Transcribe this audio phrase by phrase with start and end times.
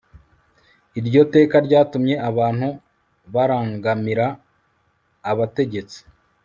[0.99, 2.67] iryo teka ryatumye abantu
[3.33, 4.25] barangamira
[5.31, 5.99] abategetsi